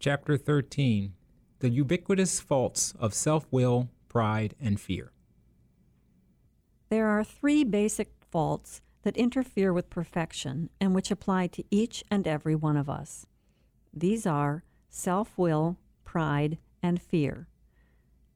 Chapter 0.00 0.38
13 0.38 1.12
The 1.58 1.68
Ubiquitous 1.68 2.40
Faults 2.40 2.94
of 2.98 3.12
Self 3.12 3.46
Will, 3.50 3.90
Pride, 4.08 4.54
and 4.58 4.80
Fear. 4.80 5.12
There 6.88 7.06
are 7.06 7.22
three 7.22 7.64
basic 7.64 8.14
faults 8.30 8.80
that 9.02 9.18
interfere 9.18 9.74
with 9.74 9.90
perfection 9.90 10.70
and 10.80 10.94
which 10.94 11.10
apply 11.10 11.48
to 11.48 11.64
each 11.70 12.02
and 12.10 12.26
every 12.26 12.54
one 12.54 12.78
of 12.78 12.88
us. 12.88 13.26
These 13.92 14.24
are 14.24 14.64
self 14.88 15.36
will, 15.36 15.76
pride, 16.02 16.56
and 16.82 16.98
fear. 17.02 17.48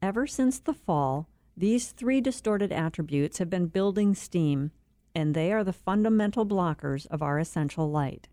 Ever 0.03 0.27
since 0.27 0.59
the 0.59 0.75
fall, 0.75 1.29
these 1.57 1.93
three 1.93 2.21
distorted 2.21 2.71
attributes 2.71 3.39
have 3.39 3.49
been 3.49 3.69
building 3.69 4.13
steam, 4.13 4.69
and 5.15 5.33
they 5.33 5.51
are 5.51 5.63
the 5.63 5.73
fundamental 5.73 6.45
blockers 6.45 7.07
of 7.07 7.23
our 7.23 7.39
essential 7.39 7.89
light. 7.89 8.27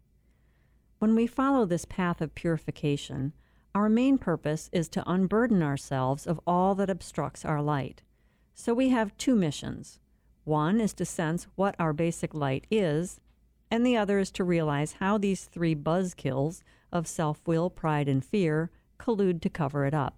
When 1.02 1.16
we 1.16 1.26
follow 1.26 1.66
this 1.66 1.84
path 1.84 2.20
of 2.20 2.36
purification, 2.36 3.32
our 3.74 3.88
main 3.88 4.18
purpose 4.18 4.70
is 4.72 4.88
to 4.90 5.02
unburden 5.04 5.60
ourselves 5.60 6.28
of 6.28 6.38
all 6.46 6.76
that 6.76 6.88
obstructs 6.88 7.44
our 7.44 7.60
light. 7.60 8.02
So 8.54 8.72
we 8.72 8.90
have 8.90 9.16
two 9.16 9.34
missions. 9.34 9.98
One 10.44 10.80
is 10.80 10.92
to 10.94 11.04
sense 11.04 11.48
what 11.56 11.74
our 11.76 11.92
basic 11.92 12.34
light 12.34 12.68
is, 12.70 13.18
and 13.68 13.84
the 13.84 13.96
other 13.96 14.20
is 14.20 14.30
to 14.30 14.44
realize 14.44 14.92
how 15.00 15.18
these 15.18 15.46
three 15.46 15.74
buzzkills 15.74 16.62
of 16.92 17.08
self 17.08 17.40
will, 17.46 17.68
pride, 17.68 18.08
and 18.08 18.24
fear 18.24 18.70
collude 18.96 19.42
to 19.42 19.50
cover 19.50 19.84
it 19.84 19.94
up. 19.94 20.16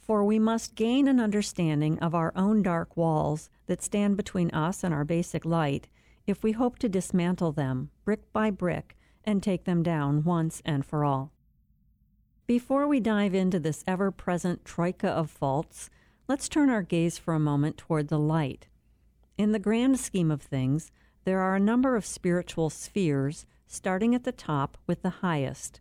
For 0.00 0.24
we 0.24 0.38
must 0.38 0.74
gain 0.74 1.06
an 1.06 1.20
understanding 1.20 1.98
of 1.98 2.14
our 2.14 2.32
own 2.34 2.62
dark 2.62 2.96
walls 2.96 3.50
that 3.66 3.82
stand 3.82 4.16
between 4.16 4.50
us 4.52 4.82
and 4.82 4.94
our 4.94 5.04
basic 5.04 5.44
light 5.44 5.86
if 6.26 6.42
we 6.42 6.52
hope 6.52 6.78
to 6.78 6.88
dismantle 6.88 7.52
them, 7.52 7.90
brick 8.06 8.32
by 8.32 8.50
brick, 8.50 8.96
and 9.24 9.42
take 9.42 9.64
them 9.64 9.82
down 9.82 10.24
once 10.24 10.62
and 10.64 10.84
for 10.84 11.04
all. 11.04 11.32
Before 12.46 12.86
we 12.86 13.00
dive 13.00 13.34
into 13.34 13.58
this 13.58 13.82
ever 13.86 14.10
present 14.10 14.64
troika 14.64 15.08
of 15.08 15.30
faults, 15.30 15.88
let's 16.28 16.48
turn 16.48 16.68
our 16.68 16.82
gaze 16.82 17.16
for 17.16 17.34
a 17.34 17.40
moment 17.40 17.78
toward 17.78 18.08
the 18.08 18.18
light. 18.18 18.68
In 19.38 19.52
the 19.52 19.58
grand 19.58 19.98
scheme 19.98 20.30
of 20.30 20.42
things, 20.42 20.92
there 21.24 21.40
are 21.40 21.56
a 21.56 21.60
number 21.60 21.96
of 21.96 22.04
spiritual 22.04 22.68
spheres, 22.68 23.46
starting 23.66 24.14
at 24.14 24.24
the 24.24 24.32
top 24.32 24.76
with 24.86 25.02
the 25.02 25.10
highest, 25.10 25.80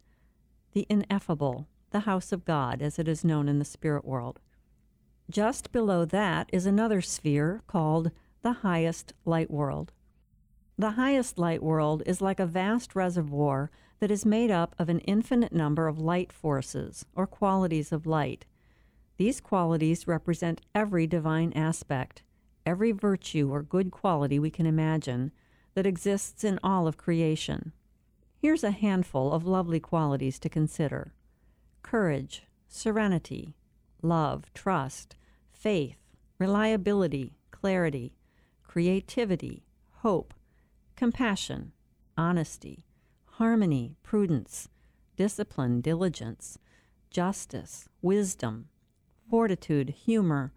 the 0.72 0.88
ineffable, 0.90 1.68
the 1.92 2.02
house 2.02 2.32
of 2.32 2.46
God, 2.46 2.82
as 2.82 2.98
it 2.98 3.08
is 3.08 3.26
known 3.26 3.50
in 3.50 3.60
the 3.60 3.66
spirit 3.66 4.06
world. 4.06 4.40
Just 5.30 5.72
below 5.72 6.06
that 6.06 6.50
is 6.52 6.66
another 6.66 7.02
sphere 7.02 7.62
called 7.68 8.12
the 8.42 8.54
highest 8.54 9.14
light 9.26 9.52
world. 9.52 9.92
The 10.84 11.00
highest 11.00 11.40
light 11.40 11.64
world 11.64 12.04
is 12.06 12.20
like 12.20 12.42
a 12.42 12.46
vast 12.46 12.94
reservoir 12.94 13.72
that 14.02 14.12
is 14.12 14.26
made 14.26 14.52
up 14.52 14.76
of 14.78 14.90
an 14.90 15.00
infinite 15.00 15.54
number 15.54 15.88
of 15.88 15.98
light 15.98 16.34
forces, 16.34 17.06
or 17.16 17.26
qualities 17.26 17.94
of 17.94 18.06
light. 18.06 18.44
These 19.16 19.40
qualities 19.40 20.10
represent 20.10 20.60
every 20.76 21.08
divine 21.08 21.54
aspect, 21.54 22.22
every 22.66 22.92
virtue 22.92 23.50
or 23.50 23.64
good 23.64 23.92
quality 23.92 24.40
we 24.40 24.50
can 24.50 24.66
imagine 24.66 25.32
that 25.74 25.88
exists 25.88 26.44
in 26.44 26.60
all 26.62 26.86
of 26.86 26.98
creation. 26.98 27.72
Here's 28.36 28.66
a 28.66 28.72
handful 28.72 29.32
of 29.32 29.48
lovely 29.48 29.80
qualities 29.80 30.38
to 30.40 30.50
consider 30.50 31.14
courage, 31.82 32.44
serenity, 32.68 33.56
love, 34.02 34.52
trust, 34.54 35.16
faith, 35.50 35.96
reliability, 36.40 37.38
clarity, 37.52 38.18
creativity, 38.68 39.64
hope, 40.02 40.34
compassion, 41.04 41.74
honesty, 42.18 42.86
harmony, 43.32 43.94
prudence, 44.04 44.70
discipline, 45.18 45.82
diligence, 45.82 46.58
justice, 47.10 47.90
wisdom, 48.02 48.70
fortitude, 49.30 49.90
humor, 49.90 50.54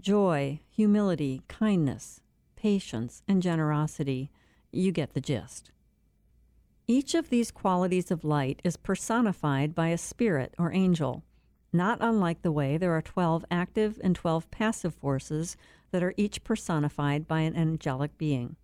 joy, 0.00 0.58
humility, 0.70 1.42
kindness, 1.46 2.22
patience, 2.56 3.22
and 3.28 3.42
generosity. 3.42 4.30
You 4.70 4.92
get 4.92 5.12
the 5.12 5.20
gist. 5.20 5.70
Each 6.86 7.14
of 7.14 7.28
these 7.28 7.50
qualities 7.50 8.10
of 8.10 8.24
light 8.24 8.60
is 8.64 8.78
personified 8.78 9.74
by 9.74 9.88
a 9.88 9.98
spirit 9.98 10.54
or 10.56 10.72
angel, 10.72 11.22
not 11.70 11.98
unlike 12.00 12.40
the 12.40 12.50
way 12.50 12.78
there 12.78 12.96
are 12.96 13.02
12 13.02 13.44
active 13.50 14.00
and 14.02 14.16
12 14.16 14.50
passive 14.50 14.94
forces 14.94 15.54
that 15.90 16.02
are 16.02 16.14
each 16.16 16.42
personified 16.44 17.28
by 17.28 17.40
an 17.40 17.54
angelic 17.54 18.16
being. 18.16 18.56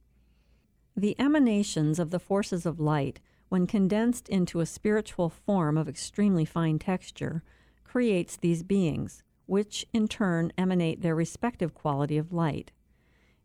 The 0.99 1.15
emanations 1.21 2.01
of 2.01 2.11
the 2.11 2.19
forces 2.19 2.67
of 2.67 2.81
light, 2.81 3.21
when 3.51 3.69
condensed 3.69 4.29
into 4.29 4.59
a 4.59 4.67
spiritual 4.67 5.29
form 5.29 5.79
of 5.79 5.89
extremely 5.89 6.45
fine 6.45 6.81
texture, 6.81 7.45
creates 7.85 8.37
these 8.37 8.65
beings, 8.65 9.23
which 9.47 9.87
in 9.93 10.09
turn 10.09 10.53
emanate 10.59 11.01
their 11.01 11.15
respective 11.15 11.73
quality 11.73 12.19
of 12.19 12.33
light. 12.33 12.73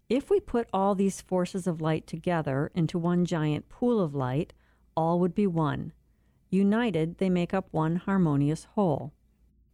If 0.10 0.32
we 0.32 0.40
put 0.40 0.68
all 0.74 0.96
these 0.96 1.22
forces 1.22 1.68
of 1.68 1.80
light 1.80 2.08
together 2.08 2.72
into 2.74 2.98
one 2.98 3.24
giant 3.24 3.70
pool 3.70 4.02
of 4.02 4.16
light, 4.16 4.54
all 4.98 5.20
would 5.20 5.36
be 5.36 5.46
one. 5.46 5.94
United, 6.50 7.20
they 7.20 7.30
make 7.30 7.54
up 7.54 7.68
one 7.70 7.98
harmonious 7.98 8.64
whole. 8.74 9.14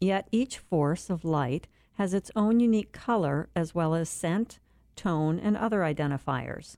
Yet 0.01 0.27
each 0.33 0.57
force 0.57 1.09
of 1.09 1.23
light 1.23 1.69
has 1.93 2.13
its 2.13 2.29
own 2.35 2.59
unique 2.59 2.91
color 2.91 3.47
as 3.55 3.73
well 3.73 3.95
as 3.95 4.09
scent, 4.09 4.59
tone, 4.97 5.39
and 5.39 5.55
other 5.55 5.79
identifiers. 5.79 6.75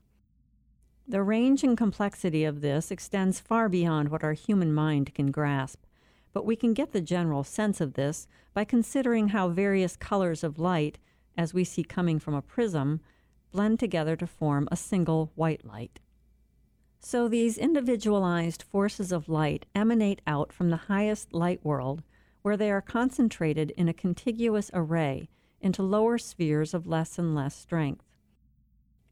The 1.06 1.22
range 1.22 1.64
and 1.64 1.76
complexity 1.76 2.44
of 2.44 2.60
this 2.60 2.90
extends 2.90 3.40
far 3.40 3.68
beyond 3.68 4.08
what 4.08 4.22
our 4.22 4.34
human 4.34 4.72
mind 4.72 5.14
can 5.14 5.30
grasp, 5.30 5.82
but 6.32 6.46
we 6.46 6.56
can 6.56 6.74
get 6.74 6.92
the 6.92 7.00
general 7.00 7.44
sense 7.44 7.80
of 7.80 7.94
this 7.94 8.26
by 8.54 8.64
considering 8.64 9.28
how 9.28 9.48
various 9.48 9.96
colors 9.96 10.44
of 10.44 10.58
light, 10.58 10.98
as 11.36 11.52
we 11.52 11.64
see 11.64 11.82
coming 11.82 12.18
from 12.18 12.34
a 12.34 12.42
prism, 12.42 13.00
blend 13.50 13.80
together 13.80 14.16
to 14.16 14.26
form 14.26 14.68
a 14.70 14.76
single 14.76 15.32
white 15.34 15.64
light. 15.64 15.98
So 17.00 17.26
these 17.26 17.58
individualized 17.58 18.62
forces 18.62 19.10
of 19.10 19.28
light 19.28 19.66
emanate 19.74 20.22
out 20.26 20.52
from 20.52 20.70
the 20.70 20.76
highest 20.76 21.34
light 21.34 21.64
world, 21.64 22.04
where 22.42 22.56
they 22.56 22.70
are 22.70 22.80
concentrated 22.80 23.72
in 23.72 23.88
a 23.88 23.92
contiguous 23.94 24.70
array 24.72 25.28
into 25.60 25.82
lower 25.82 26.16
spheres 26.16 26.74
of 26.74 26.86
less 26.86 27.18
and 27.18 27.34
less 27.34 27.56
strength. 27.56 28.04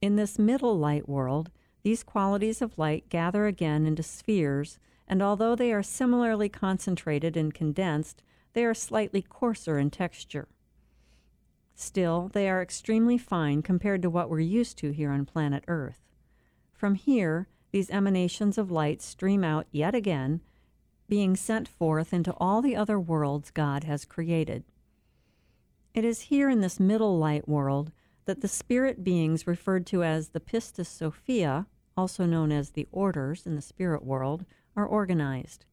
In 0.01 0.17
this 0.17 0.39
middle 0.39 0.79
light 0.79 1.09
world, 1.09 1.51
these 1.83 2.03
qualities 2.03 2.61
of 2.61 2.79
light 2.79 3.09
gather 3.09 3.47
again 3.47 3.87
into 3.87 4.03
spheres, 4.03 4.79
and 5.09 5.23
although 5.23 5.55
they 5.55 5.73
are 5.73 5.83
similarly 5.83 6.49
concentrated 6.49 7.37
and 7.37 7.55
condensed, 7.55 8.23
they 8.53 8.65
are 8.65 8.75
slightly 8.75 9.23
coarser 9.23 9.79
in 9.79 9.91
texture. 9.91 10.49
Still, 11.75 12.29
they 12.33 12.49
are 12.49 12.61
extremely 12.61 13.17
fine 13.17 13.63
compared 13.63 14.03
to 14.03 14.11
what 14.11 14.29
we're 14.29 14.41
used 14.41 14.77
to 14.79 14.91
here 14.91 15.11
on 15.11 15.25
planet 15.25 15.65
Earth. 15.67 16.01
From 16.75 16.95
here, 16.95 17.49
these 17.71 17.91
emanations 17.91 18.59
of 18.59 18.71
light 18.71 19.01
stream 19.01 19.43
out 19.45 19.67
yet 19.71 19.95
again, 19.95 20.41
being 21.09 21.35
sent 21.35 21.67
forth 21.67 22.13
into 22.13 22.35
all 22.35 22.61
the 22.61 22.77
other 22.77 23.01
worlds 23.01 23.51
God 23.51 23.85
has 23.85 24.05
created. 24.05 24.65
It 25.95 26.05
is 26.05 26.23
here 26.23 26.49
in 26.49 26.61
this 26.61 26.79
middle 26.79 27.19
light 27.19 27.49
world 27.49 27.93
that 28.31 28.43
the 28.43 28.47
spirit 28.47 29.03
beings 29.03 29.49
referred 29.49 29.85
to 29.85 30.05
as 30.05 30.29
the 30.29 30.39
Pistis 30.39 30.87
Sophia, 30.87 31.67
also 31.97 32.25
known 32.25 32.53
as 32.53 32.71
the 32.71 32.87
orders 32.93 33.45
in 33.45 33.57
the 33.57 33.61
spirit 33.61 34.05
world, 34.05 34.45
are 34.77 34.87
organized. 34.87 35.65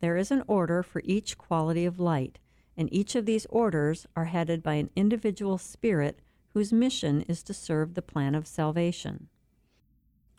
There 0.00 0.18
is 0.18 0.30
an 0.30 0.44
order 0.46 0.82
for 0.82 1.00
each 1.06 1.38
quality 1.38 1.86
of 1.86 1.98
light, 1.98 2.40
and 2.76 2.92
each 2.92 3.14
of 3.14 3.24
these 3.24 3.46
orders 3.46 4.06
are 4.14 4.26
headed 4.26 4.62
by 4.62 4.74
an 4.74 4.90
individual 4.96 5.56
spirit 5.56 6.20
whose 6.48 6.74
mission 6.74 7.22
is 7.22 7.42
to 7.44 7.54
serve 7.54 7.94
the 7.94 8.02
plan 8.02 8.34
of 8.34 8.46
salvation. 8.46 9.28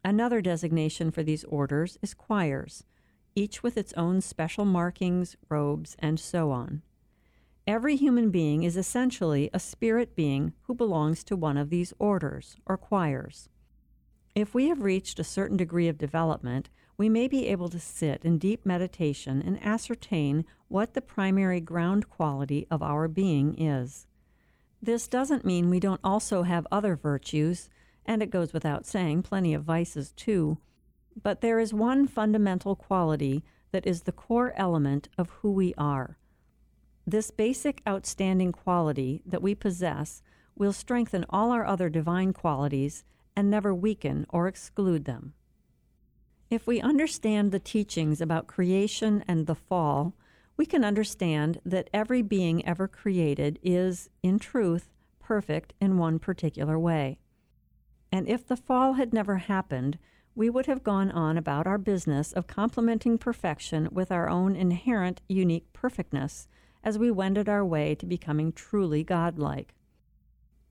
Another 0.05 0.41
designation 0.41 1.09
for 1.09 1.23
these 1.23 1.45
orders 1.45 1.97
is 2.03 2.13
choirs, 2.13 2.83
each 3.33 3.63
with 3.63 3.75
its 3.75 3.91
own 3.93 4.21
special 4.21 4.65
markings, 4.65 5.35
robes, 5.49 5.95
and 5.97 6.19
so 6.19 6.51
on. 6.51 6.83
Every 7.69 7.97
human 7.97 8.31
being 8.31 8.63
is 8.63 8.75
essentially 8.75 9.51
a 9.53 9.59
spirit 9.59 10.15
being 10.15 10.53
who 10.63 10.73
belongs 10.73 11.23
to 11.25 11.35
one 11.35 11.55
of 11.55 11.69
these 11.69 11.93
orders 11.99 12.55
or 12.65 12.79
choirs. 12.79 13.47
If 14.33 14.55
we 14.55 14.69
have 14.69 14.81
reached 14.81 15.19
a 15.19 15.23
certain 15.23 15.55
degree 15.55 15.87
of 15.87 15.99
development, 15.99 16.71
we 16.97 17.09
may 17.09 17.27
be 17.27 17.45
able 17.45 17.69
to 17.69 17.79
sit 17.79 18.25
in 18.25 18.39
deep 18.39 18.65
meditation 18.65 19.43
and 19.45 19.63
ascertain 19.63 20.45
what 20.67 20.95
the 20.95 21.01
primary 21.01 21.61
ground 21.61 22.09
quality 22.09 22.65
of 22.71 22.81
our 22.81 23.07
being 23.07 23.53
is. 23.61 24.07
This 24.81 25.07
doesn't 25.07 25.45
mean 25.45 25.69
we 25.69 25.79
don't 25.79 26.01
also 26.03 26.41
have 26.41 26.65
other 26.71 26.95
virtues, 26.95 27.69
and 28.03 28.23
it 28.23 28.31
goes 28.31 28.51
without 28.51 28.87
saying, 28.87 29.21
plenty 29.21 29.53
of 29.53 29.63
vices 29.63 30.11
too, 30.13 30.57
but 31.21 31.41
there 31.41 31.59
is 31.59 31.71
one 31.71 32.07
fundamental 32.07 32.75
quality 32.75 33.43
that 33.71 33.85
is 33.85 34.01
the 34.01 34.11
core 34.11 34.53
element 34.55 35.07
of 35.19 35.29
who 35.29 35.51
we 35.51 35.75
are. 35.77 36.17
This 37.09 37.31
basic 37.31 37.81
outstanding 37.87 38.51
quality 38.51 39.23
that 39.25 39.41
we 39.41 39.55
possess 39.55 40.21
will 40.55 40.71
strengthen 40.71 41.25
all 41.27 41.49
our 41.49 41.65
other 41.65 41.89
divine 41.89 42.33
qualities 42.33 43.03
and 43.35 43.49
never 43.49 43.73
weaken 43.73 44.27
or 44.29 44.47
exclude 44.47 45.05
them. 45.05 45.33
If 46.51 46.67
we 46.67 46.79
understand 46.79 47.51
the 47.51 47.57
teachings 47.57 48.21
about 48.21 48.45
creation 48.45 49.23
and 49.27 49.47
the 49.47 49.55
fall, 49.55 50.13
we 50.55 50.67
can 50.67 50.83
understand 50.83 51.59
that 51.65 51.89
every 51.91 52.21
being 52.21 52.63
ever 52.63 52.87
created 52.87 53.57
is, 53.63 54.11
in 54.21 54.37
truth, 54.37 54.91
perfect 55.19 55.73
in 55.81 55.97
one 55.97 56.19
particular 56.19 56.77
way. 56.77 57.17
And 58.11 58.29
if 58.29 58.45
the 58.45 58.55
fall 58.55 58.93
had 58.93 59.13
never 59.13 59.37
happened, 59.37 59.97
we 60.35 60.47
would 60.47 60.67
have 60.67 60.83
gone 60.83 61.09
on 61.09 61.39
about 61.39 61.65
our 61.65 61.79
business 61.79 62.31
of 62.33 62.45
complementing 62.45 63.17
perfection 63.17 63.89
with 63.91 64.11
our 64.11 64.29
own 64.29 64.55
inherent 64.55 65.21
unique 65.27 65.73
perfectness 65.73 66.47
as 66.83 66.97
we 66.97 67.11
wended 67.11 67.49
our 67.49 67.65
way 67.65 67.95
to 67.95 68.05
becoming 68.05 68.51
truly 68.51 69.03
godlike. 69.03 69.73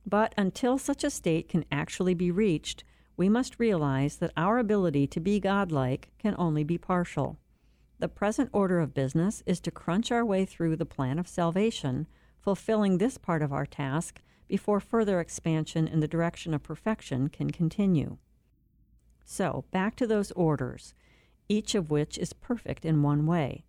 But 0.07 0.35
until 0.39 0.79
such 0.79 1.05
a 1.05 1.11
state 1.11 1.49
can 1.49 1.65
actually 1.71 2.15
be 2.15 2.31
reached, 2.31 2.85
we 3.17 3.29
must 3.29 3.59
realize 3.59 4.17
that 4.17 4.33
our 4.37 4.59
ability 4.59 5.07
to 5.09 5.21
be 5.21 5.41
godlike 5.41 6.11
can 6.19 6.35
only 6.39 6.65
be 6.65 6.79
partial. 6.79 7.39
The 7.99 8.09
present 8.09 8.49
order 8.53 8.79
of 8.79 8.95
business 8.95 9.43
is 9.45 9.61
to 9.61 9.73
crunch 9.73 10.13
our 10.13 10.25
way 10.25 10.45
through 10.45 10.77
the 10.77 10.87
plan 10.87 11.19
of 11.19 11.27
salvation, 11.27 12.07
fulfilling 12.41 12.99
this 12.99 13.19
part 13.19 13.43
of 13.43 13.53
our 13.53 13.67
task 13.67 14.23
before 14.47 14.81
further 14.81 15.21
expansion 15.21 15.89
in 15.89 16.01
the 16.01 16.09
direction 16.09 16.55
of 16.55 16.63
perfection 16.63 17.29
can 17.29 17.51
continue. 17.51 18.17
So, 19.25 19.65
back 19.73 19.95
to 19.97 20.07
those 20.07 20.31
orders, 20.33 20.95
each 21.49 21.75
of 21.75 21.91
which 21.91 22.17
is 22.17 22.33
perfect 22.33 22.85
in 22.85 23.03
one 23.03 23.27
way. 23.27 23.65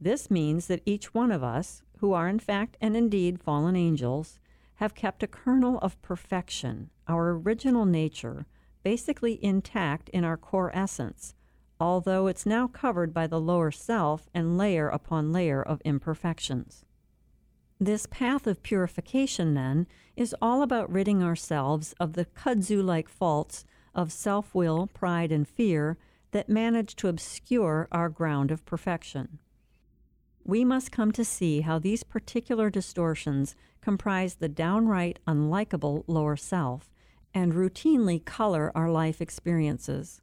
This 0.00 0.30
means 0.30 0.66
that 0.66 0.82
each 0.84 1.14
one 1.14 1.30
of 1.30 1.42
us, 1.42 1.82
who 1.98 2.12
are 2.12 2.28
in 2.28 2.38
fact 2.38 2.76
and 2.80 2.96
indeed 2.96 3.40
fallen 3.40 3.76
angels, 3.76 4.38
have 4.74 4.94
kept 4.94 5.22
a 5.22 5.26
kernel 5.26 5.78
of 5.78 6.00
perfection, 6.02 6.90
our 7.08 7.30
original 7.30 7.86
nature, 7.86 8.46
basically 8.82 9.42
intact 9.42 10.08
in 10.10 10.22
our 10.22 10.36
core 10.36 10.70
essence, 10.74 11.34
although 11.80 12.26
it's 12.26 12.46
now 12.46 12.66
covered 12.66 13.14
by 13.14 13.26
the 13.26 13.40
lower 13.40 13.70
self 13.70 14.28
and 14.34 14.58
layer 14.58 14.88
upon 14.88 15.32
layer 15.32 15.62
of 15.62 15.80
imperfections. 15.84 16.84
This 17.80 18.06
path 18.06 18.46
of 18.46 18.62
purification, 18.62 19.54
then, 19.54 19.86
is 20.14 20.34
all 20.40 20.62
about 20.62 20.90
ridding 20.90 21.22
ourselves 21.22 21.94
of 21.98 22.12
the 22.14 22.24
kudzu 22.24 22.82
like 22.82 23.08
faults 23.08 23.64
of 23.94 24.12
self 24.12 24.54
will, 24.54 24.86
pride, 24.86 25.32
and 25.32 25.48
fear 25.48 25.98
that 26.32 26.48
manage 26.48 26.96
to 26.96 27.08
obscure 27.08 27.88
our 27.90 28.08
ground 28.08 28.50
of 28.50 28.64
perfection. 28.64 29.38
We 30.48 30.64
must 30.64 30.92
come 30.92 31.10
to 31.10 31.24
see 31.24 31.62
how 31.62 31.80
these 31.80 32.04
particular 32.04 32.70
distortions 32.70 33.56
comprise 33.80 34.36
the 34.36 34.48
downright 34.48 35.18
unlikable 35.26 36.04
lower 36.06 36.36
self 36.36 36.88
and 37.34 37.52
routinely 37.52 38.24
color 38.24 38.70
our 38.72 38.88
life 38.88 39.20
experiences. 39.20 40.20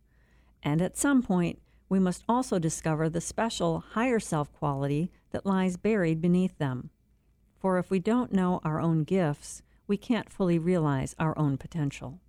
And 0.63 0.81
at 0.81 0.95
some 0.95 1.23
point, 1.23 1.59
we 1.89 1.99
must 1.99 2.23
also 2.29 2.57
discover 2.57 3.09
the 3.09 3.19
special 3.19 3.81
higher 3.81 4.19
self 4.21 4.49
quality 4.53 5.11
that 5.31 5.45
lies 5.45 5.75
buried 5.75 6.21
beneath 6.21 6.57
them. 6.57 6.89
For 7.59 7.77
if 7.77 7.91
we 7.91 7.99
don't 7.99 8.31
know 8.31 8.61
our 8.63 8.79
own 8.79 9.03
gifts, 9.03 9.61
we 9.87 9.97
can't 9.97 10.31
fully 10.31 10.57
realize 10.57 11.15
our 11.19 11.37
own 11.37 11.57
potential. 11.57 12.21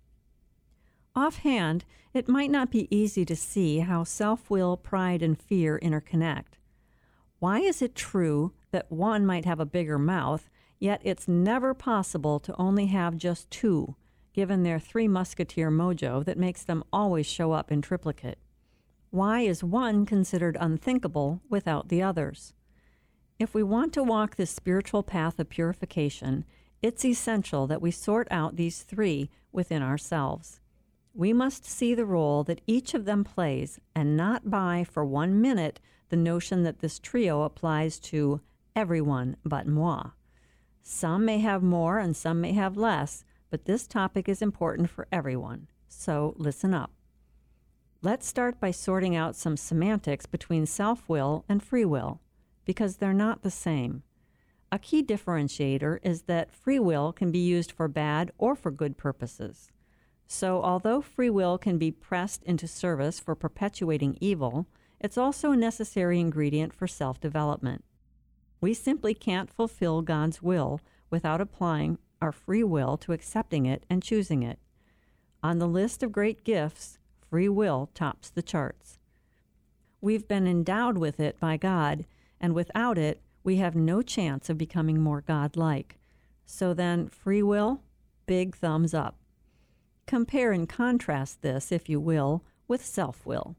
Offhand, 1.15 1.85
it 2.13 2.27
might 2.27 2.51
not 2.51 2.71
be 2.71 2.93
easy 2.93 3.23
to 3.23 3.37
see 3.37 3.79
how 3.79 4.03
self 4.03 4.49
will, 4.49 4.75
pride, 4.75 5.21
and 5.21 5.39
fear 5.39 5.79
interconnect. 5.81 6.59
Why 7.45 7.59
is 7.59 7.81
it 7.83 7.93
true 7.93 8.53
that 8.71 8.91
one 8.91 9.23
might 9.23 9.45
have 9.45 9.59
a 9.59 9.65
bigger 9.67 9.99
mouth 9.99 10.49
Yet 10.79 11.01
it's 11.03 11.27
never 11.27 11.73
possible 11.73 12.39
to 12.39 12.55
only 12.57 12.87
have 12.87 13.17
just 13.17 13.49
two, 13.49 13.95
given 14.33 14.63
their 14.63 14.79
three 14.79 15.07
musketeer 15.07 15.71
mojo 15.71 16.23
that 16.25 16.37
makes 16.37 16.63
them 16.63 16.83
always 16.91 17.25
show 17.25 17.53
up 17.53 17.71
in 17.71 17.81
triplicate. 17.81 18.39
Why 19.09 19.41
is 19.41 19.63
one 19.63 20.05
considered 20.05 20.57
unthinkable 20.59 21.41
without 21.49 21.87
the 21.87 22.01
others? 22.01 22.53
If 23.39 23.53
we 23.53 23.63
want 23.63 23.93
to 23.93 24.03
walk 24.03 24.35
this 24.35 24.51
spiritual 24.51 25.03
path 25.03 25.39
of 25.39 25.49
purification, 25.49 26.45
it's 26.81 27.05
essential 27.05 27.67
that 27.67 27.81
we 27.81 27.91
sort 27.91 28.27
out 28.29 28.55
these 28.55 28.83
three 28.83 29.29
within 29.51 29.81
ourselves. 29.81 30.59
We 31.13 31.31
must 31.31 31.65
see 31.65 31.95
the 31.95 32.05
role 32.05 32.43
that 32.43 32.61
each 32.67 32.93
of 32.93 33.05
them 33.05 33.23
plays 33.23 33.79
and 33.95 34.17
not 34.17 34.49
buy 34.49 34.85
for 34.89 35.05
one 35.05 35.39
minute 35.39 35.79
the 36.09 36.15
notion 36.15 36.63
that 36.63 36.79
this 36.79 36.99
trio 36.99 37.41
applies 37.41 37.99
to 37.99 38.41
everyone 38.75 39.37
but 39.43 39.67
moi. 39.67 40.11
Some 40.83 41.25
may 41.25 41.39
have 41.39 41.63
more 41.63 41.97
and 41.97 42.15
some 42.15 42.41
may 42.41 42.53
have 42.53 42.77
less, 42.77 43.23
but 43.49 43.65
this 43.65 43.87
topic 43.87 44.29
is 44.29 44.41
important 44.41 44.89
for 44.89 45.07
everyone. 45.11 45.67
So 45.87 46.35
listen 46.37 46.73
up. 46.73 46.91
Let's 48.01 48.27
start 48.27 48.59
by 48.59 48.71
sorting 48.71 49.15
out 49.15 49.35
some 49.35 49.57
semantics 49.57 50.27
between 50.27 50.67
self 50.67 51.09
will 51.09 51.43
and 51.49 51.63
free 51.63 51.85
will, 51.85 52.21
because 52.65 52.97
they're 52.97 53.13
not 53.13 53.41
the 53.41 53.49
same. 53.49 54.03
A 54.71 54.77
key 54.77 55.01
differentiator 55.01 55.99
is 56.03 56.23
that 56.23 56.53
free 56.53 56.79
will 56.79 57.13
can 57.13 57.31
be 57.31 57.39
used 57.39 57.71
for 57.71 57.87
bad 57.87 58.31
or 58.37 58.55
for 58.55 58.69
good 58.69 58.97
purposes. 58.97 59.71
So, 60.27 60.61
although 60.61 61.01
free 61.01 61.29
will 61.29 61.57
can 61.57 61.77
be 61.77 61.91
pressed 61.91 62.43
into 62.43 62.67
service 62.67 63.19
for 63.19 63.35
perpetuating 63.35 64.17
evil, 64.19 64.67
it's 65.05 65.19
also 65.19 65.51
a 65.51 65.55
necessary 65.55 66.19
ingredient 66.19 66.73
for 66.73 66.87
self 66.87 67.21
development. 67.21 67.85
We 68.59 68.73
simply 68.73 69.13
can't 69.13 69.51
fulfill 69.51 70.01
God's 70.01 70.41
will 70.41 70.81
without 71.11 71.39
applying 71.39 71.99
our 72.19 72.31
free 72.31 72.63
will 72.63 72.97
to 72.97 73.13
accepting 73.13 73.67
it 73.67 73.85
and 73.87 74.01
choosing 74.01 74.41
it. 74.41 74.57
On 75.43 75.59
the 75.59 75.67
list 75.67 76.01
of 76.01 76.11
great 76.11 76.43
gifts, 76.43 76.97
free 77.29 77.47
will 77.47 77.91
tops 77.93 78.31
the 78.31 78.41
charts. 78.41 78.97
We've 80.01 80.27
been 80.27 80.47
endowed 80.47 80.97
with 80.97 81.19
it 81.19 81.39
by 81.39 81.57
God, 81.57 82.05
and 82.41 82.55
without 82.55 82.97
it, 82.97 83.21
we 83.43 83.57
have 83.57 83.75
no 83.75 84.01
chance 84.01 84.49
of 84.49 84.57
becoming 84.57 84.99
more 84.99 85.21
God-like. 85.21 85.99
So 86.47 86.73
then, 86.73 87.09
free 87.09 87.43
will, 87.43 87.81
big 88.25 88.55
thumbs 88.55 88.95
up. 88.95 89.19
Compare 90.07 90.51
and 90.51 90.67
contrast 90.67 91.43
this, 91.43 91.71
if 91.71 91.89
you 91.89 91.99
will, 91.99 92.43
with 92.67 92.83
self 92.83 93.23
will, 93.23 93.55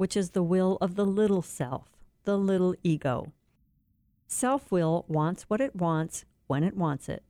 which 0.00 0.16
is 0.16 0.30
the 0.30 0.42
will 0.42 0.78
of 0.80 0.94
the 0.94 1.04
little 1.04 1.42
self, 1.42 1.90
the 2.24 2.38
little 2.38 2.74
ego. 2.82 3.34
Self 4.26 4.72
will 4.72 5.04
wants 5.08 5.42
what 5.42 5.60
it 5.60 5.76
wants 5.76 6.24
when 6.46 6.64
it 6.64 6.74
wants 6.74 7.06
it. 7.06 7.22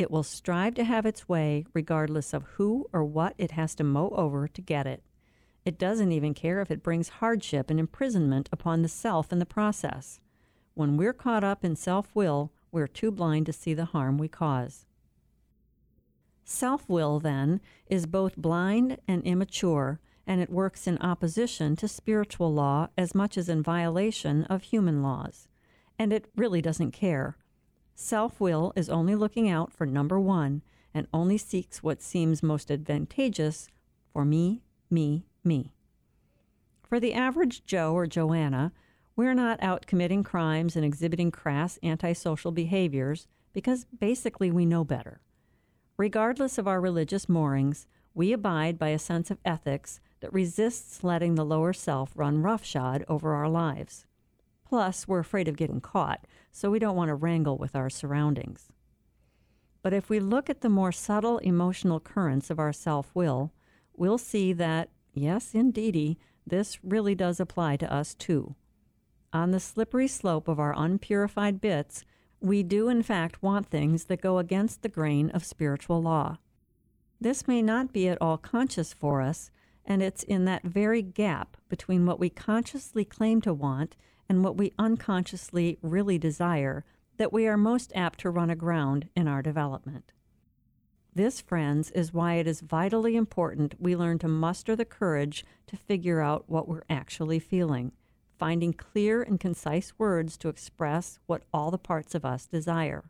It 0.00 0.10
will 0.10 0.24
strive 0.24 0.74
to 0.74 0.82
have 0.82 1.06
its 1.06 1.28
way 1.28 1.64
regardless 1.72 2.34
of 2.34 2.42
who 2.54 2.88
or 2.92 3.04
what 3.04 3.36
it 3.38 3.52
has 3.52 3.76
to 3.76 3.84
mow 3.84 4.08
over 4.16 4.48
to 4.48 4.60
get 4.60 4.84
it. 4.84 5.04
It 5.64 5.78
doesn't 5.78 6.10
even 6.10 6.34
care 6.34 6.60
if 6.60 6.72
it 6.72 6.82
brings 6.82 7.20
hardship 7.20 7.70
and 7.70 7.78
imprisonment 7.78 8.48
upon 8.50 8.82
the 8.82 8.88
self 8.88 9.30
in 9.30 9.38
the 9.38 9.46
process. 9.46 10.18
When 10.74 10.96
we're 10.96 11.12
caught 11.12 11.44
up 11.44 11.64
in 11.64 11.76
self 11.76 12.08
will, 12.16 12.50
we're 12.72 12.88
too 12.88 13.12
blind 13.12 13.46
to 13.46 13.52
see 13.52 13.74
the 13.74 13.84
harm 13.84 14.18
we 14.18 14.26
cause. 14.26 14.86
Self 16.42 16.88
will, 16.88 17.20
then, 17.20 17.60
is 17.86 18.06
both 18.06 18.34
blind 18.36 18.98
and 19.06 19.22
immature, 19.22 20.00
and 20.26 20.40
it 20.40 20.50
works 20.50 20.86
in 20.86 20.98
opposition 20.98 21.76
to 21.76 21.88
spiritual 21.88 22.52
law 22.52 22.88
as 22.96 23.14
much 23.14 23.36
as 23.36 23.48
in 23.48 23.62
violation 23.62 24.44
of 24.44 24.62
human 24.62 25.02
laws 25.02 25.48
and 26.02 26.12
it 26.12 26.26
really 26.36 26.60
doesn't 26.60 26.90
care. 26.90 27.36
Self 27.94 28.40
will 28.40 28.72
is 28.74 28.88
only 28.88 29.14
looking 29.14 29.48
out 29.48 29.72
for 29.72 29.86
number 29.86 30.18
one 30.18 30.62
and 30.92 31.06
only 31.12 31.38
seeks 31.38 31.80
what 31.80 32.02
seems 32.02 32.42
most 32.42 32.72
advantageous 32.72 33.68
for 34.12 34.24
me, 34.24 34.62
me, 34.90 35.26
me. 35.44 35.72
For 36.82 36.98
the 36.98 37.14
average 37.14 37.64
Joe 37.64 37.94
or 37.94 38.08
Joanna, 38.08 38.72
we're 39.14 39.32
not 39.32 39.62
out 39.62 39.86
committing 39.86 40.24
crimes 40.24 40.74
and 40.74 40.84
exhibiting 40.84 41.30
crass 41.30 41.78
antisocial 41.84 42.50
behaviors 42.50 43.28
because 43.52 43.86
basically 43.96 44.50
we 44.50 44.66
know 44.66 44.84
better. 44.84 45.20
Regardless 45.96 46.58
of 46.58 46.66
our 46.66 46.80
religious 46.80 47.28
moorings, 47.28 47.86
we 48.12 48.32
abide 48.32 48.76
by 48.76 48.88
a 48.88 48.98
sense 48.98 49.30
of 49.30 49.38
ethics 49.44 50.00
that 50.22 50.32
resists 50.32 51.04
letting 51.04 51.34
the 51.34 51.44
lower 51.44 51.72
self 51.72 52.12
run 52.14 52.42
roughshod 52.42 53.04
over 53.08 53.34
our 53.34 53.48
lives. 53.48 54.06
Plus, 54.64 55.06
we're 55.06 55.18
afraid 55.18 55.48
of 55.48 55.56
getting 55.56 55.80
caught, 55.80 56.24
so 56.50 56.70
we 56.70 56.78
don't 56.78 56.96
want 56.96 57.08
to 57.08 57.14
wrangle 57.14 57.58
with 57.58 57.76
our 57.76 57.90
surroundings. 57.90 58.68
But 59.82 59.92
if 59.92 60.08
we 60.08 60.20
look 60.20 60.48
at 60.48 60.60
the 60.60 60.68
more 60.68 60.92
subtle 60.92 61.38
emotional 61.38 62.00
currents 62.00 62.48
of 62.50 62.60
our 62.60 62.72
self 62.72 63.10
will, 63.14 63.52
we'll 63.94 64.16
see 64.16 64.52
that, 64.54 64.90
yes, 65.12 65.54
indeedy, 65.54 66.18
this 66.46 66.78
really 66.84 67.16
does 67.16 67.40
apply 67.40 67.76
to 67.78 67.92
us 67.92 68.14
too. 68.14 68.54
On 69.32 69.50
the 69.50 69.60
slippery 69.60 70.08
slope 70.08 70.46
of 70.46 70.60
our 70.60 70.74
unpurified 70.76 71.60
bits, 71.60 72.04
we 72.40 72.62
do 72.62 72.88
in 72.88 73.02
fact 73.02 73.42
want 73.42 73.66
things 73.66 74.04
that 74.04 74.20
go 74.20 74.38
against 74.38 74.82
the 74.82 74.88
grain 74.88 75.30
of 75.30 75.44
spiritual 75.44 76.00
law. 76.00 76.38
This 77.20 77.48
may 77.48 77.60
not 77.60 77.92
be 77.92 78.08
at 78.08 78.20
all 78.20 78.38
conscious 78.38 78.92
for 78.92 79.20
us, 79.20 79.50
and 79.84 80.02
it's 80.02 80.22
in 80.22 80.44
that 80.44 80.62
very 80.64 81.02
gap 81.02 81.56
between 81.68 82.06
what 82.06 82.20
we 82.20 82.30
consciously 82.30 83.04
claim 83.04 83.40
to 83.40 83.52
want 83.52 83.96
and 84.28 84.44
what 84.44 84.56
we 84.56 84.72
unconsciously 84.78 85.78
really 85.82 86.18
desire 86.18 86.84
that 87.16 87.32
we 87.32 87.46
are 87.46 87.56
most 87.56 87.92
apt 87.94 88.20
to 88.20 88.30
run 88.30 88.50
aground 88.50 89.08
in 89.14 89.28
our 89.28 89.42
development. 89.42 90.12
This, 91.14 91.42
friends, 91.42 91.90
is 91.90 92.14
why 92.14 92.34
it 92.34 92.46
is 92.46 92.62
vitally 92.62 93.16
important 93.16 93.74
we 93.78 93.94
learn 93.94 94.18
to 94.20 94.28
muster 94.28 94.74
the 94.74 94.86
courage 94.86 95.44
to 95.66 95.76
figure 95.76 96.22
out 96.22 96.44
what 96.48 96.68
we're 96.68 96.84
actually 96.88 97.38
feeling, 97.38 97.92
finding 98.38 98.72
clear 98.72 99.22
and 99.22 99.38
concise 99.38 99.92
words 99.98 100.38
to 100.38 100.48
express 100.48 101.18
what 101.26 101.42
all 101.52 101.70
the 101.70 101.76
parts 101.76 102.14
of 102.14 102.24
us 102.24 102.46
desire. 102.46 103.04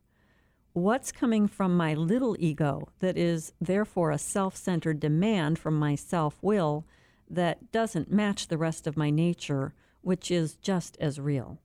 What's 0.74 1.12
coming 1.12 1.48
from 1.48 1.76
my 1.76 1.92
little 1.92 2.34
ego 2.38 2.88
that 3.00 3.18
is 3.18 3.52
therefore 3.60 4.10
a 4.10 4.16
self 4.16 4.56
centered 4.56 5.00
demand 5.00 5.58
from 5.58 5.78
my 5.78 5.94
self 5.94 6.38
will 6.40 6.86
that 7.28 7.70
doesn't 7.72 8.10
match 8.10 8.48
the 8.48 8.56
rest 8.56 8.86
of 8.86 8.96
my 8.96 9.10
nature, 9.10 9.74
which 10.00 10.30
is 10.30 10.56
just 10.56 10.96
as 10.98 11.20
real? 11.20 11.58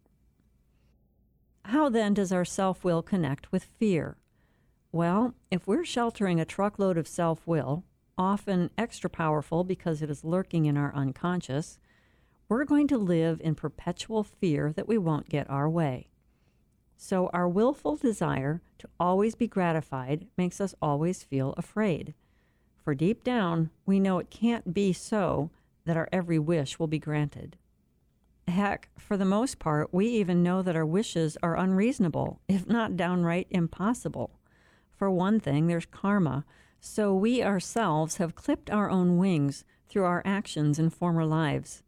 How 1.63 1.87
then 1.87 2.13
does 2.15 2.33
our 2.33 2.43
self 2.43 2.83
will 2.83 3.01
connect 3.01 3.49
with 3.49 3.63
fear? 3.63 4.17
Well, 4.91 5.35
if 5.49 5.65
we're 5.65 5.85
sheltering 5.85 6.41
a 6.41 6.45
truckload 6.45 6.97
of 6.97 7.07
self 7.07 7.47
will, 7.47 7.85
often 8.17 8.71
extra 8.77 9.09
powerful 9.09 9.63
because 9.63 10.01
it 10.01 10.09
is 10.09 10.25
lurking 10.25 10.65
in 10.65 10.75
our 10.75 10.93
unconscious, 10.93 11.79
we're 12.49 12.65
going 12.65 12.89
to 12.89 12.97
live 12.97 13.39
in 13.41 13.55
perpetual 13.55 14.25
fear 14.25 14.73
that 14.73 14.87
we 14.87 14.97
won't 14.97 15.29
get 15.29 15.49
our 15.49 15.69
way. 15.69 16.09
So, 16.99 17.29
our 17.31 17.47
willful 17.47 17.95
desire 17.95 18.61
to 18.79 18.89
always 18.99 19.35
be 19.35 19.47
gratified 19.47 20.27
makes 20.35 20.59
us 20.59 20.73
always 20.81 21.23
feel 21.23 21.53
afraid. 21.55 22.15
For 22.75 22.95
deep 22.95 23.23
down, 23.23 23.69
we 23.85 23.99
know 23.99 24.17
it 24.17 24.31
can't 24.31 24.73
be 24.73 24.93
so 24.93 25.51
that 25.85 25.95
our 25.95 26.09
every 26.11 26.39
wish 26.39 26.79
will 26.79 26.87
be 26.87 26.99
granted. 26.99 27.55
Heck, 28.47 28.89
for 28.97 29.15
the 29.15 29.25
most 29.25 29.59
part, 29.59 29.93
we 29.93 30.07
even 30.07 30.41
know 30.41 30.61
that 30.61 30.75
our 30.75 30.85
wishes 30.85 31.37
are 31.43 31.55
unreasonable, 31.55 32.41
if 32.47 32.67
not 32.67 32.97
downright 32.97 33.47
impossible. 33.51 34.39
For 34.95 35.11
one 35.11 35.39
thing, 35.39 35.67
there's 35.67 35.85
karma. 35.85 36.45
So 36.79 37.13
we 37.13 37.43
ourselves 37.43 38.17
have 38.17 38.35
clipped 38.35 38.71
our 38.71 38.89
own 38.89 39.17
wings 39.17 39.65
through 39.87 40.05
our 40.05 40.23
actions 40.25 40.79
in 40.79 40.89
former 40.89 41.25
lives. 41.25 41.83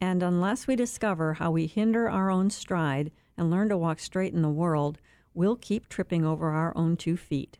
And 0.00 0.22
unless 0.22 0.66
we 0.66 0.76
discover 0.76 1.34
how 1.34 1.50
we 1.50 1.66
hinder 1.66 2.08
our 2.08 2.30
own 2.30 2.50
stride 2.50 3.10
and 3.36 3.50
learn 3.50 3.68
to 3.68 3.76
walk 3.76 3.98
straight 3.98 4.32
in 4.32 4.42
the 4.42 4.48
world, 4.48 4.98
we'll 5.34 5.56
keep 5.56 5.88
tripping 5.88 6.24
over 6.24 6.50
our 6.50 6.76
own 6.76 6.96
two 6.96 7.16
feet. 7.16 7.58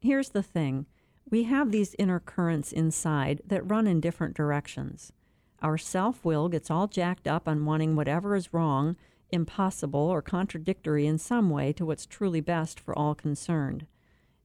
Here's 0.00 0.30
the 0.30 0.42
thing 0.42 0.86
we 1.28 1.44
have 1.44 1.70
these 1.72 1.96
inner 1.98 2.20
currents 2.20 2.72
inside 2.72 3.42
that 3.46 3.68
run 3.68 3.86
in 3.86 4.00
different 4.00 4.36
directions. 4.36 5.12
Our 5.60 5.78
self 5.78 6.24
will 6.24 6.48
gets 6.48 6.70
all 6.70 6.86
jacked 6.86 7.26
up 7.26 7.48
on 7.48 7.64
wanting 7.64 7.96
whatever 7.96 8.36
is 8.36 8.52
wrong 8.52 8.96
impossible, 9.30 10.00
or 10.00 10.22
contradictory 10.22 11.06
in 11.06 11.18
some 11.18 11.50
way 11.50 11.72
to 11.72 11.86
what's 11.86 12.06
truly 12.06 12.40
best 12.40 12.78
for 12.78 12.96
all 12.96 13.14
concerned. 13.14 13.86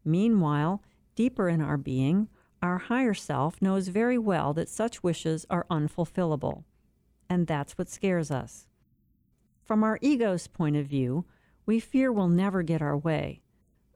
Meanwhile, 0.03 0.81
deeper 1.15 1.49
in 1.49 1.61
our 1.61 1.77
being, 1.77 2.27
our 2.61 2.77
higher 2.77 3.13
self 3.13 3.61
knows 3.61 3.87
very 3.87 4.17
well 4.17 4.53
that 4.53 4.69
such 4.69 5.03
wishes 5.03 5.45
are 5.49 5.65
unfulfillable. 5.69 6.63
And 7.29 7.47
that's 7.47 7.77
what 7.77 7.89
scares 7.89 8.29
us. 8.29 8.67
From 9.71 9.85
our 9.85 9.99
ego's 10.01 10.47
point 10.47 10.75
of 10.75 10.87
view, 10.87 11.23
we 11.65 11.79
fear 11.79 12.11
we'll 12.11 12.27
never 12.27 12.61
get 12.61 12.81
our 12.81 12.97
way. 12.97 13.41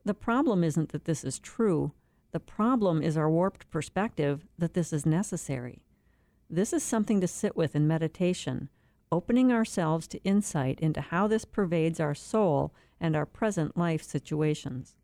The 0.06 0.14
problem 0.14 0.64
isn't 0.64 0.88
that 0.92 1.04
this 1.04 1.22
is 1.22 1.38
true, 1.38 1.92
the 2.32 2.40
problem 2.40 3.02
is 3.02 3.18
our 3.18 3.28
warped 3.28 3.70
perspective 3.70 4.46
that 4.56 4.72
this 4.72 4.90
is 4.90 5.04
necessary. 5.04 5.82
This 6.48 6.72
is 6.72 6.82
something 6.82 7.20
to 7.20 7.28
sit 7.28 7.58
with 7.58 7.76
in 7.76 7.86
meditation 7.86 8.70
opening 9.12 9.52
ourselves 9.52 10.06
to 10.06 10.24
insight 10.24 10.80
into 10.80 11.02
how 11.02 11.26
this 11.26 11.44
pervades 11.44 12.00
our 12.00 12.14
soul 12.14 12.72
and 12.98 13.14
our 13.14 13.26
present 13.26 13.76
life 13.76 14.02
situations. 14.02 14.96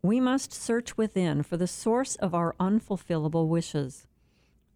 We 0.00 0.18
must 0.18 0.54
search 0.54 0.96
within 0.96 1.42
for 1.42 1.58
the 1.58 1.66
source 1.66 2.16
of 2.16 2.34
our 2.34 2.54
unfulfillable 2.58 3.48
wishes. 3.48 4.06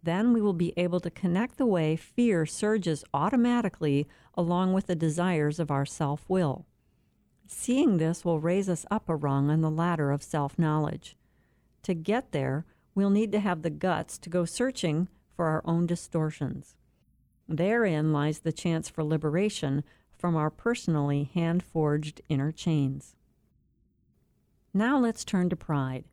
Then 0.03 0.33
we 0.33 0.41
will 0.41 0.53
be 0.53 0.73
able 0.77 0.99
to 1.01 1.11
connect 1.11 1.57
the 1.57 1.65
way 1.65 1.95
fear 1.95 2.45
surges 2.45 3.03
automatically 3.13 4.07
along 4.35 4.73
with 4.73 4.87
the 4.87 4.95
desires 4.95 5.59
of 5.59 5.69
our 5.69 5.85
self 5.85 6.25
will. 6.27 6.65
Seeing 7.47 7.97
this 7.97 8.25
will 8.25 8.39
raise 8.39 8.69
us 8.69 8.85
up 8.89 9.09
a 9.09 9.15
rung 9.15 9.49
on 9.49 9.61
the 9.61 9.69
ladder 9.69 10.11
of 10.11 10.23
self 10.23 10.57
knowledge. 10.57 11.17
To 11.83 11.93
get 11.93 12.31
there, 12.31 12.65
we'll 12.95 13.09
need 13.09 13.31
to 13.33 13.39
have 13.39 13.61
the 13.61 13.69
guts 13.69 14.17
to 14.19 14.29
go 14.29 14.45
searching 14.45 15.07
for 15.35 15.47
our 15.47 15.61
own 15.65 15.85
distortions. 15.85 16.75
Therein 17.47 18.13
lies 18.13 18.39
the 18.39 18.53
chance 18.53 18.87
for 18.89 19.03
liberation 19.03 19.83
from 20.17 20.35
our 20.35 20.49
personally 20.49 21.29
hand 21.33 21.63
forged 21.63 22.21
inner 22.29 22.51
chains. 22.51 23.15
Now 24.73 24.97
let's 24.97 25.25
turn 25.25 25.49
to 25.49 25.55
pride. 25.55 26.05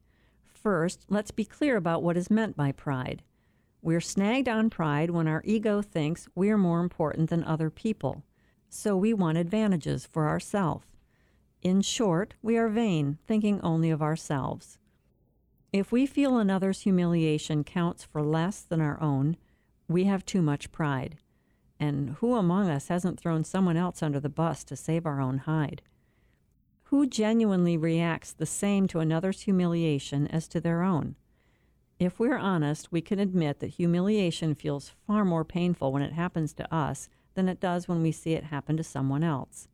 First, 0.43 1.05
let's 1.09 1.31
be 1.31 1.45
clear 1.45 1.77
about 1.77 2.03
what 2.03 2.17
is 2.17 2.31
meant 2.31 2.57
by 2.57 2.73
pride. 2.73 3.23
We're 3.89 4.03
snagged 4.03 4.51
on 4.51 4.69
pride 4.69 5.09
when 5.09 5.27
our 5.27 5.41
ego 5.47 5.81
thinks 5.81 6.29
we're 6.35 6.59
more 6.59 6.81
important 6.81 7.31
than 7.31 7.43
other 7.43 7.71
people, 7.71 8.23
so 8.69 8.95
we 8.95 9.15
want 9.15 9.39
advantages 9.39 10.05
for 10.05 10.29
ourselves. 10.29 10.85
In 11.63 11.81
short, 11.81 12.35
we 12.43 12.59
are 12.59 12.69
vain, 12.69 13.17
thinking 13.27 13.63
only 13.63 13.89
of 13.89 14.03
ourselves. 14.03 14.77
If 15.73 15.91
we 15.91 16.05
feel 16.05 16.37
another's 16.37 16.83
humiliation 16.83 17.65
counts 17.65 18.05
for 18.05 18.23
less 18.23 18.61
than 18.61 18.83
our 18.83 19.01
own, 19.01 19.39
we 19.89 20.05
have 20.05 20.27
too 20.27 20.43
much 20.43 20.71
pride. 20.71 21.17
And 21.81 22.11
who 22.19 22.35
among 22.35 22.69
us 22.69 22.89
hasn't 22.89 23.19
thrown 23.19 23.43
someone 23.43 23.79
else 23.79 24.03
under 24.03 24.21
the 24.21 24.29
bus 24.29 24.65
to 24.65 24.77
save 24.77 25.07
our 25.07 25.19
own 25.19 25.39
hide? 25.39 25.81
Who 26.91 27.07
genuinely 27.07 27.79
reacts 27.79 28.35
the 28.35 28.45
same 28.45 28.87
to 28.89 29.01
another's 29.01 29.41
humiliation 29.41 30.27
as 30.27 30.47
to 30.49 30.61
their 30.61 30.83
own? 30.83 31.17
If 31.99 32.21
we're 32.21 32.39
honest, 32.39 32.93
we 32.93 33.01
can 33.01 33.19
admit 33.19 33.59
that 33.59 33.69
humiliation 33.69 34.55
feels 34.55 34.93
far 35.07 35.25
more 35.25 35.45
painful 35.45 35.93
when 35.93 36.03
it 36.03 36.13
happens 36.13 36.53
to 36.55 36.75
us 36.75 37.09
than 37.35 37.49
it 37.49 37.61
does 37.61 37.89
when 37.89 38.03
we 38.03 38.13
see 38.13 38.35
it 38.35 38.45
happen 38.45 38.77
to 38.77 38.85
someone 38.85 39.25
else. 39.25 39.67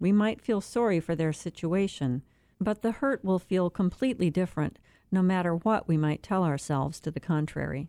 We 0.00 0.10
might 0.10 0.40
feel 0.40 0.60
sorry 0.60 0.98
for 0.98 1.14
their 1.14 1.32
situation, 1.32 2.22
but 2.60 2.82
the 2.82 2.92
hurt 2.92 3.24
will 3.24 3.38
feel 3.38 3.70
completely 3.70 4.28
different 4.28 4.78
no 5.12 5.22
matter 5.22 5.54
what 5.54 5.86
we 5.86 5.96
might 5.96 6.22
tell 6.22 6.42
ourselves 6.42 6.98
to 7.00 7.12
the 7.12 7.20
contrary. 7.20 7.88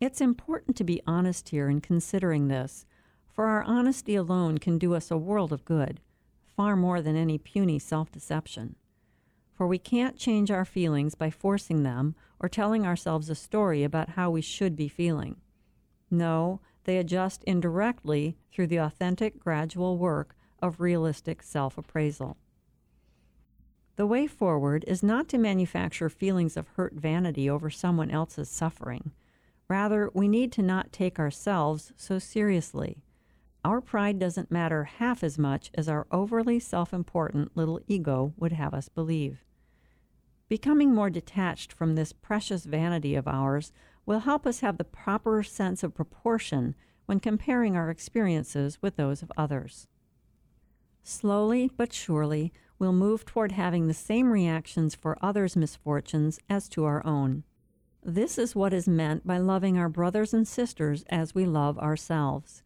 It's 0.00 0.20
important 0.20 0.74
to 0.76 0.84
be 0.84 1.02
honest 1.06 1.50
here 1.50 1.68
in 1.68 1.80
considering 1.80 2.48
this, 2.48 2.86
for 3.30 3.46
our 3.46 3.62
honesty 3.62 4.14
alone 4.14 4.58
can 4.58 4.78
do 4.78 4.94
us 4.94 5.10
a 5.10 5.18
world 5.18 5.52
of 5.52 5.64
good, 5.64 6.00
far 6.56 6.76
more 6.76 7.02
than 7.02 7.14
any 7.14 7.38
puny 7.38 7.78
self 7.78 8.10
deception. 8.10 8.76
For 9.54 9.66
we 9.66 9.78
can't 9.78 10.16
change 10.16 10.50
our 10.50 10.64
feelings 10.64 11.14
by 11.14 11.30
forcing 11.30 11.82
them 11.82 12.14
or 12.40 12.48
telling 12.48 12.86
ourselves 12.86 13.28
a 13.28 13.34
story 13.34 13.84
about 13.84 14.10
how 14.10 14.30
we 14.30 14.40
should 14.40 14.74
be 14.76 14.88
feeling. 14.88 15.36
No, 16.10 16.60
they 16.84 16.98
adjust 16.98 17.44
indirectly 17.44 18.36
through 18.50 18.66
the 18.66 18.78
authentic, 18.78 19.38
gradual 19.38 19.98
work 19.98 20.34
of 20.60 20.80
realistic 20.80 21.42
self 21.42 21.78
appraisal. 21.78 22.36
The 23.96 24.06
way 24.06 24.26
forward 24.26 24.84
is 24.88 25.02
not 25.02 25.28
to 25.28 25.38
manufacture 25.38 26.08
feelings 26.08 26.56
of 26.56 26.68
hurt 26.68 26.94
vanity 26.94 27.48
over 27.48 27.70
someone 27.70 28.10
else's 28.10 28.48
suffering 28.48 29.12
Rather, 29.72 30.10
we 30.12 30.28
need 30.28 30.52
to 30.52 30.60
not 30.60 30.92
take 30.92 31.18
ourselves 31.18 31.94
so 31.96 32.18
seriously. 32.18 32.98
Our 33.64 33.80
pride 33.80 34.18
doesn't 34.18 34.50
matter 34.50 34.84
half 34.84 35.22
as 35.22 35.38
much 35.38 35.70
as 35.74 35.88
our 35.88 36.06
overly 36.10 36.58
self 36.58 36.92
important 36.92 37.56
little 37.56 37.80
ego 37.86 38.34
would 38.36 38.52
have 38.52 38.74
us 38.74 38.88
believe. 38.88 39.44
Becoming 40.48 40.92
more 40.94 41.10
detached 41.10 41.72
from 41.72 41.94
this 41.94 42.12
precious 42.12 42.64
vanity 42.64 43.14
of 43.14 43.28
ours 43.28 43.72
will 44.04 44.20
help 44.20 44.46
us 44.46 44.60
have 44.60 44.78
the 44.78 44.84
proper 44.84 45.42
sense 45.42 45.82
of 45.82 45.94
proportion 45.94 46.74
when 47.06 47.20
comparing 47.20 47.76
our 47.76 47.88
experiences 47.88 48.78
with 48.82 48.96
those 48.96 49.22
of 49.22 49.32
others. 49.36 49.86
Slowly 51.04 51.70
but 51.76 51.92
surely, 51.92 52.52
we'll 52.78 52.92
move 52.92 53.24
toward 53.24 53.52
having 53.52 53.86
the 53.86 53.94
same 53.94 54.30
reactions 54.30 54.94
for 54.94 55.18
others' 55.22 55.56
misfortunes 55.56 56.38
as 56.50 56.68
to 56.70 56.84
our 56.84 57.04
own. 57.06 57.44
This 58.02 58.38
is 58.38 58.56
what 58.56 58.72
is 58.72 58.88
meant 58.88 59.24
by 59.24 59.38
loving 59.38 59.78
our 59.78 59.88
brothers 59.88 60.34
and 60.34 60.46
sisters 60.46 61.04
as 61.08 61.34
we 61.34 61.44
love 61.44 61.78
ourselves. 61.78 62.62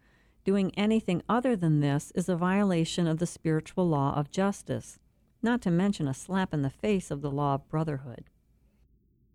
Doing 0.47 0.73
anything 0.79 1.23
other 1.29 1.57
than 1.57 1.81
this 1.81 2.11
is 2.15 2.29
a 2.29 2.37
violation 2.37 3.07
of 3.07 3.19
the 3.19 3.27
spiritual 3.27 3.87
law 3.89 4.15
of 4.15 4.31
justice, 4.31 4.99
not 5.43 5.61
to 5.63 5.71
mention 5.71 6.09
a 6.09 6.15
slap 6.15 6.55
in 6.55 6.63
the 6.63 6.71
face 6.71 7.11
of 7.11 7.21
the 7.21 7.31
law 7.31 7.57
of 7.57 7.69
brotherhood. 7.69 8.31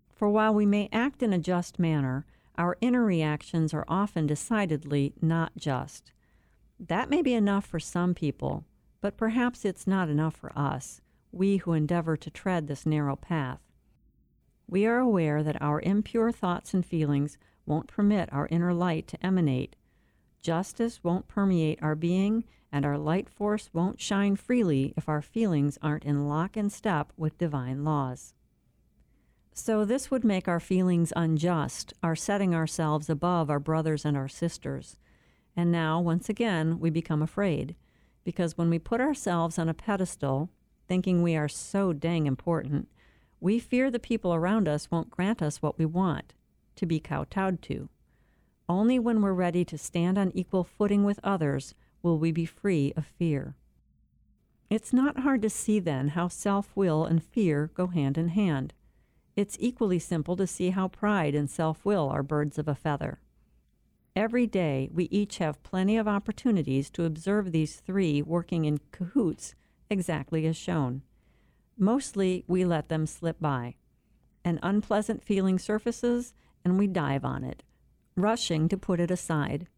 For 0.08 0.28
while 0.28 0.54
we 0.54 0.66
may 0.66 0.88
act 0.90 1.22
in 1.22 1.32
a 1.32 1.38
just 1.38 1.78
manner, 1.78 2.26
our 2.56 2.76
inner 2.80 3.04
reactions 3.04 3.72
are 3.72 3.84
often 3.86 4.26
decidedly 4.26 5.12
not 5.22 5.52
just. 5.56 6.10
That 6.80 7.10
may 7.10 7.22
be 7.22 7.34
enough 7.34 7.66
for 7.66 7.78
some 7.78 8.14
people, 8.14 8.64
but 9.00 9.16
perhaps 9.16 9.64
it's 9.64 9.86
not 9.86 10.08
enough 10.08 10.34
for 10.34 10.58
us, 10.58 11.00
we 11.30 11.58
who 11.58 11.74
endeavor 11.74 12.16
to 12.16 12.30
tread 12.30 12.66
this 12.66 12.84
narrow 12.84 13.14
path 13.14 13.60
we 14.72 14.86
are 14.86 14.98
aware 14.98 15.42
that 15.42 15.60
our 15.60 15.82
impure 15.82 16.32
thoughts 16.32 16.72
and 16.72 16.86
feelings 16.86 17.36
won't 17.66 17.88
permit 17.88 18.32
our 18.32 18.48
inner 18.50 18.72
light 18.72 19.06
to 19.06 19.22
emanate. 19.22 19.76
Justice 20.42 21.04
won't 21.04 21.28
permeate 21.28 21.80
our 21.80 21.94
being, 21.94 22.42
and 22.72 22.84
our 22.84 22.98
light 22.98 23.28
force 23.28 23.70
won't 23.72 24.00
shine 24.00 24.34
freely 24.34 24.92
if 24.96 25.08
our 25.08 25.22
feelings 25.22 25.78
aren't 25.80 26.04
in 26.04 26.26
lock 26.26 26.56
and 26.56 26.72
step 26.72 27.12
with 27.16 27.38
divine 27.38 27.84
laws. 27.84 28.34
So, 29.54 29.84
this 29.84 30.10
would 30.10 30.24
make 30.24 30.48
our 30.48 30.58
feelings 30.58 31.12
unjust, 31.14 31.92
our 32.02 32.16
setting 32.16 32.54
ourselves 32.54 33.08
above 33.08 33.50
our 33.50 33.60
brothers 33.60 34.04
and 34.04 34.16
our 34.16 34.28
sisters. 34.28 34.96
And 35.54 35.70
now, 35.70 36.00
once 36.00 36.28
again, 36.28 36.80
we 36.80 36.90
become 36.90 37.22
afraid. 37.22 37.76
Because 38.24 38.56
when 38.56 38.70
we 38.70 38.78
put 38.78 39.00
ourselves 39.00 39.58
on 39.58 39.68
a 39.68 39.74
pedestal, 39.74 40.48
thinking 40.88 41.22
we 41.22 41.36
are 41.36 41.48
so 41.48 41.92
dang 41.92 42.26
important, 42.26 42.88
we 43.40 43.58
fear 43.58 43.90
the 43.90 43.98
people 43.98 44.34
around 44.34 44.68
us 44.68 44.90
won't 44.90 45.10
grant 45.10 45.42
us 45.42 45.60
what 45.60 45.78
we 45.78 45.84
want 45.84 46.34
to 46.76 46.86
be 46.86 46.98
kowtowed 46.98 47.60
to. 47.62 47.88
Only 48.72 48.98
when 48.98 49.20
we're 49.20 49.34
ready 49.34 49.66
to 49.66 49.76
stand 49.76 50.16
on 50.16 50.32
equal 50.34 50.64
footing 50.64 51.04
with 51.04 51.20
others 51.22 51.74
will 52.02 52.18
we 52.18 52.32
be 52.32 52.46
free 52.46 52.94
of 52.96 53.04
fear. 53.04 53.54
It's 54.70 54.94
not 54.94 55.18
hard 55.18 55.42
to 55.42 55.50
see 55.50 55.78
then 55.78 56.08
how 56.08 56.28
self 56.28 56.74
will 56.74 57.04
and 57.04 57.22
fear 57.22 57.70
go 57.74 57.88
hand 57.88 58.16
in 58.16 58.28
hand. 58.28 58.72
It's 59.36 59.58
equally 59.60 59.98
simple 59.98 60.36
to 60.36 60.46
see 60.46 60.70
how 60.70 60.88
pride 60.88 61.34
and 61.34 61.50
self 61.50 61.84
will 61.84 62.08
are 62.08 62.22
birds 62.22 62.58
of 62.58 62.66
a 62.66 62.74
feather. 62.74 63.20
Every 64.16 64.46
day, 64.46 64.88
we 64.90 65.04
each 65.10 65.36
have 65.36 65.62
plenty 65.62 65.98
of 65.98 66.08
opportunities 66.08 66.88
to 66.92 67.04
observe 67.04 67.52
these 67.52 67.76
three 67.76 68.22
working 68.22 68.64
in 68.64 68.80
cahoots 68.90 69.54
exactly 69.90 70.46
as 70.46 70.56
shown. 70.56 71.02
Mostly, 71.76 72.42
we 72.48 72.64
let 72.64 72.88
them 72.88 73.04
slip 73.04 73.38
by. 73.38 73.74
An 74.46 74.58
unpleasant 74.62 75.22
feeling 75.22 75.58
surfaces, 75.58 76.32
and 76.64 76.78
we 76.78 76.86
dive 76.86 77.26
on 77.26 77.44
it, 77.44 77.62
rushing 78.16 78.68
to 78.68 78.76
put 78.76 79.00
it 79.00 79.10
aside. 79.10 79.68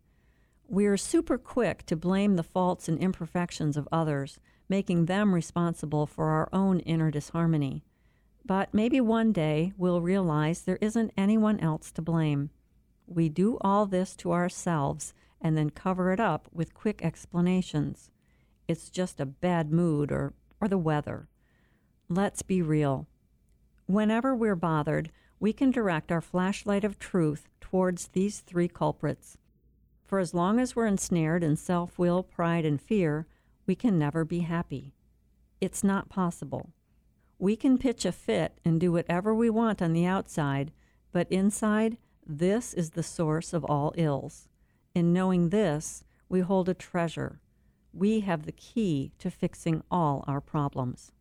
We 0.66 0.86
are 0.86 0.96
super 0.96 1.38
quick 1.38 1.84
to 1.86 1.96
blame 1.96 2.36
the 2.36 2.42
faults 2.42 2.88
and 2.88 2.98
imperfections 2.98 3.76
of 3.76 3.88
others, 3.92 4.38
making 4.68 5.06
them 5.06 5.34
responsible 5.34 6.06
for 6.06 6.28
our 6.28 6.48
own 6.52 6.80
inner 6.80 7.10
disharmony. 7.10 7.84
But 8.46 8.74
maybe 8.74 9.00
one 9.00 9.32
day 9.32 9.72
we'll 9.76 10.00
realize 10.00 10.62
there 10.62 10.78
isn't 10.80 11.12
anyone 11.16 11.60
else 11.60 11.90
to 11.92 12.02
blame. 12.02 12.50
We 13.06 13.28
do 13.28 13.58
all 13.60 13.86
this 13.86 14.16
to 14.16 14.32
ourselves 14.32 15.14
and 15.40 15.56
then 15.56 15.70
cover 15.70 16.12
it 16.12 16.20
up 16.20 16.48
with 16.52 16.74
quick 16.74 17.04
explanations. 17.04 18.10
It's 18.66 18.88
just 18.88 19.20
a 19.20 19.26
bad 19.26 19.70
mood 19.70 20.10
or, 20.10 20.32
or 20.60 20.68
the 20.68 20.78
weather. 20.78 21.28
Let's 22.08 22.42
be 22.42 22.62
real. 22.62 23.06
Whenever 23.86 24.34
we're 24.34 24.56
bothered, 24.56 25.10
we 25.44 25.52
can 25.52 25.70
direct 25.70 26.10
our 26.10 26.22
flashlight 26.22 26.84
of 26.84 26.98
truth 26.98 27.50
towards 27.60 28.08
these 28.08 28.40
three 28.40 28.66
culprits. 28.66 29.36
For 30.06 30.18
as 30.18 30.32
long 30.32 30.58
as 30.58 30.74
we're 30.74 30.86
ensnared 30.86 31.44
in 31.44 31.54
self 31.54 31.98
will, 31.98 32.22
pride, 32.22 32.64
and 32.64 32.80
fear, 32.80 33.26
we 33.66 33.74
can 33.74 33.98
never 33.98 34.24
be 34.24 34.38
happy. 34.38 34.94
It's 35.60 35.84
not 35.84 36.08
possible. 36.08 36.70
We 37.38 37.56
can 37.56 37.76
pitch 37.76 38.06
a 38.06 38.12
fit 38.12 38.58
and 38.64 38.80
do 38.80 38.90
whatever 38.90 39.34
we 39.34 39.50
want 39.50 39.82
on 39.82 39.92
the 39.92 40.06
outside, 40.06 40.72
but 41.12 41.30
inside, 41.30 41.98
this 42.26 42.72
is 42.72 42.92
the 42.92 43.02
source 43.02 43.52
of 43.52 43.66
all 43.66 43.92
ills. 43.98 44.48
In 44.94 45.12
knowing 45.12 45.50
this, 45.50 46.04
we 46.26 46.40
hold 46.40 46.70
a 46.70 46.74
treasure. 46.74 47.42
We 47.92 48.20
have 48.20 48.46
the 48.46 48.52
key 48.52 49.12
to 49.18 49.30
fixing 49.30 49.82
all 49.90 50.24
our 50.26 50.40
problems. 50.40 51.12